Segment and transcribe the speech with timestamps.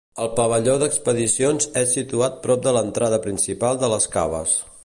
[0.23, 4.61] El pavelló d'expedicions és situat prop de l'entrada principal de les caves.